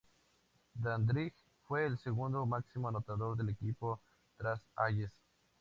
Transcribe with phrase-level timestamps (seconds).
[0.73, 4.01] Dandridge fue el segundo máximo anotador del equipo
[4.35, 5.11] tras Hayes.